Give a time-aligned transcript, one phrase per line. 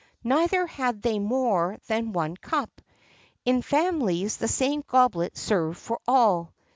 [0.23, 2.71] Neither had they more than one cup.
[3.45, 6.53] In families the same goblet served for all.